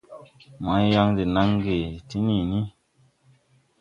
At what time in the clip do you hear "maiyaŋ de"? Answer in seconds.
0.63-1.23